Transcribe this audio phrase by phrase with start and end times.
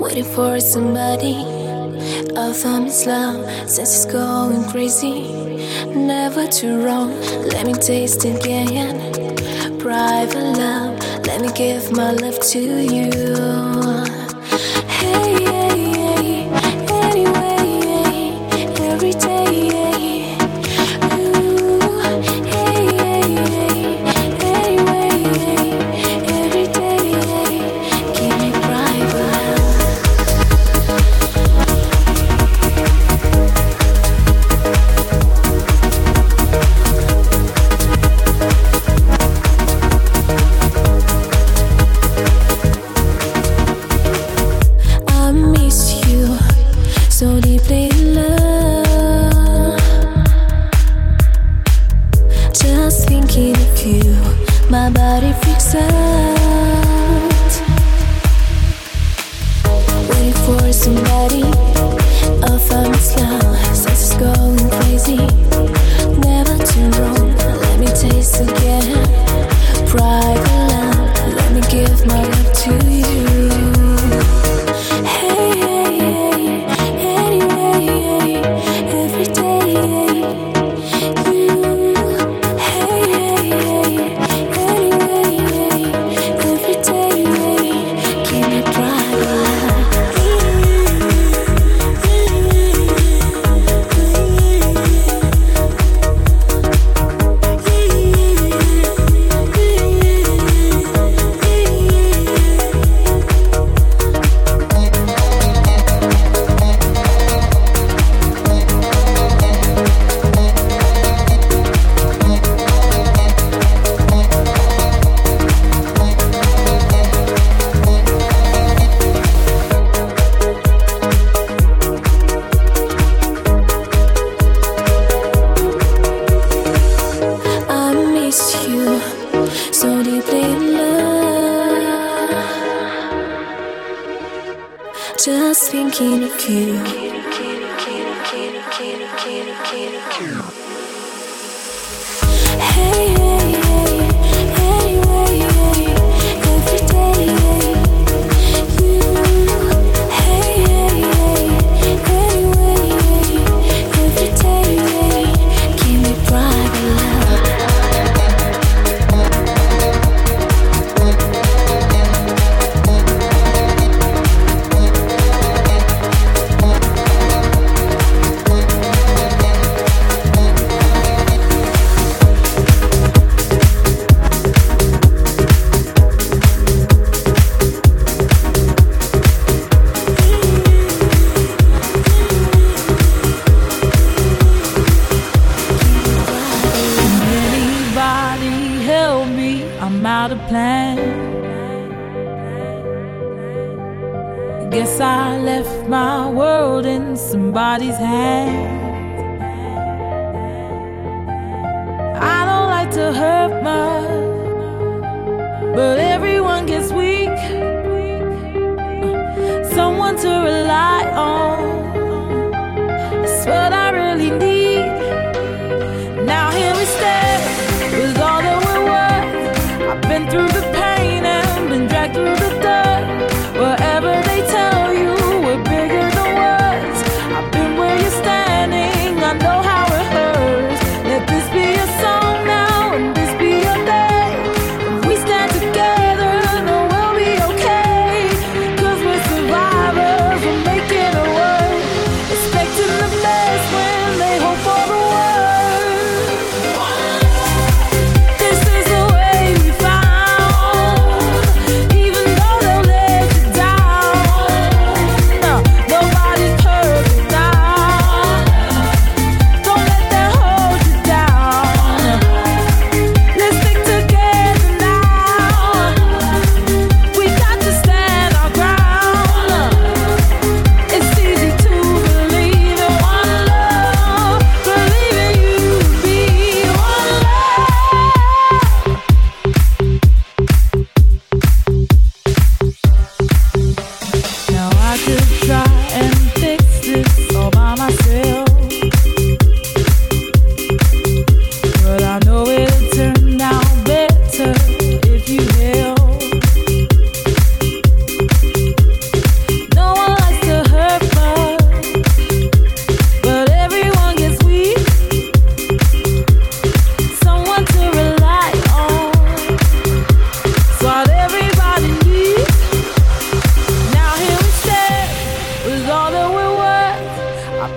[0.00, 1.36] Waiting for somebody.
[2.36, 5.32] I found his love since it's going crazy.
[5.86, 7.10] Never too wrong.
[7.48, 8.98] Let me taste again.
[9.78, 10.98] Private love.
[11.26, 14.03] Let me give my love to you.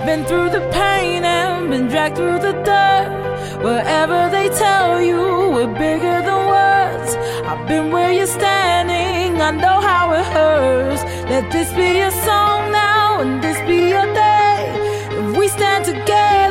[0.06, 3.62] Been through the pain and been dragged through the dirt.
[3.62, 5.18] Wherever they tell you,
[5.54, 7.16] we're bigger than words.
[7.44, 11.02] I've been where you're standing, I know how it hurts.
[11.28, 14.72] Let this be your song now, and this be your day.
[15.10, 16.47] If we stand together.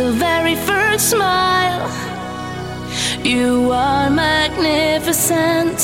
[0.00, 1.86] the very first smile.
[3.22, 5.78] You are magnificent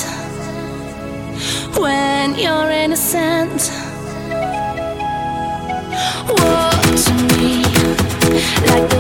[1.76, 3.60] when you're innocent.
[6.40, 7.62] Walk to me,
[8.68, 8.95] like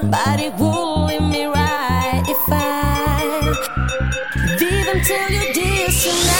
[0.00, 0.48] somebody
[1.06, 3.54] leave me right if I
[4.58, 6.31] leave until you disappear.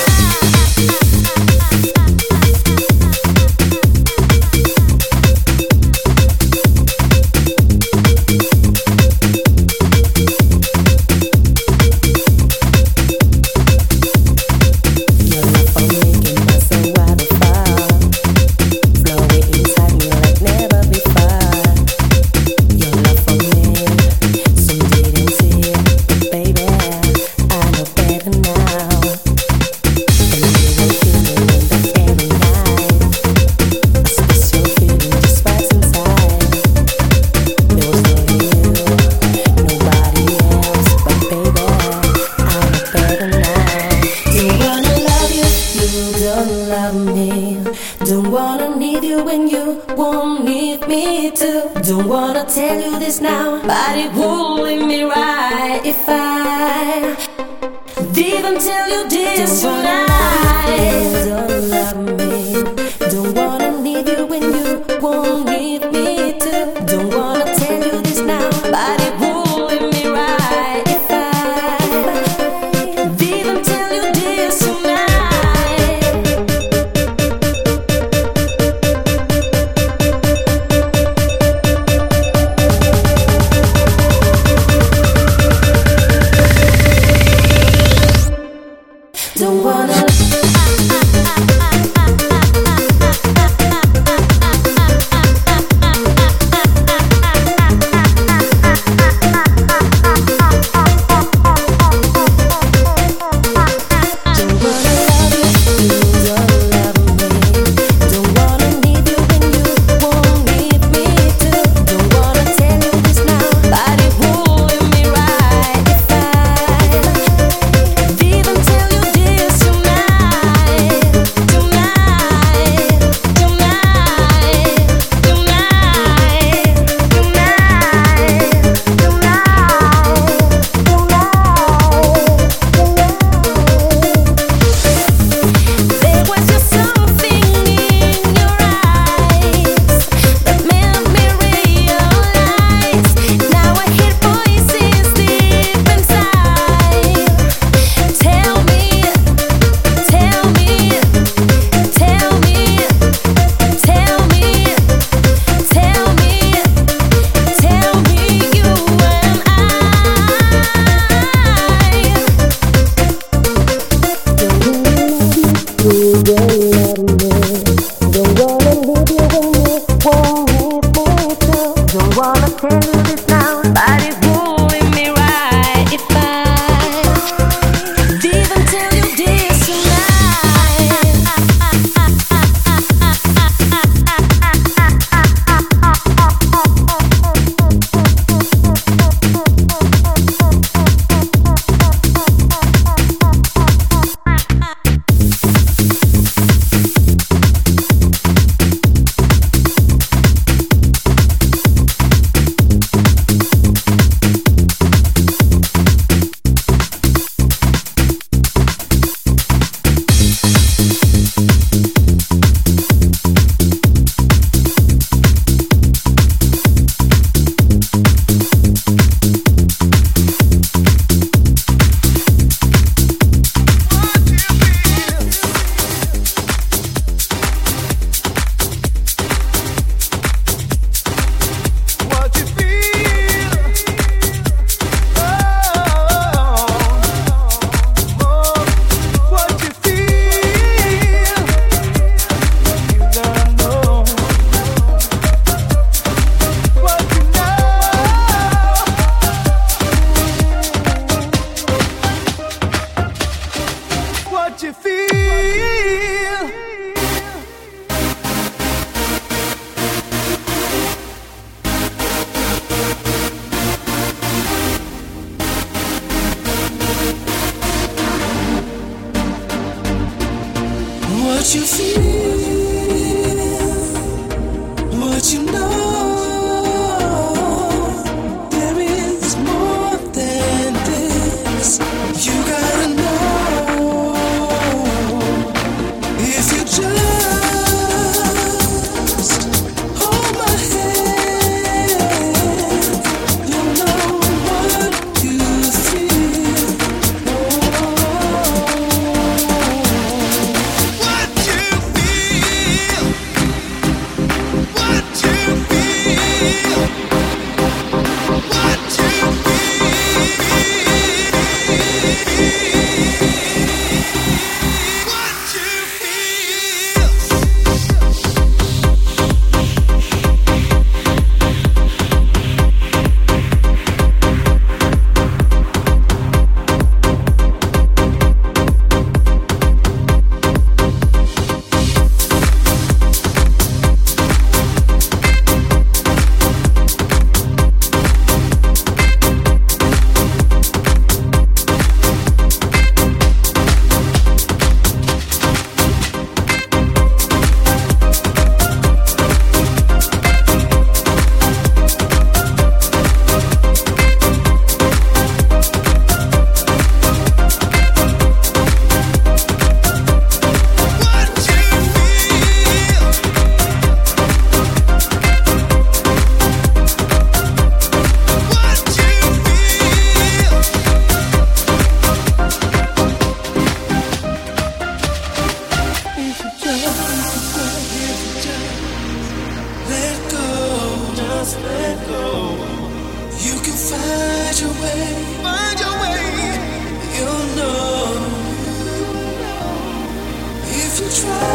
[391.15, 391.52] Try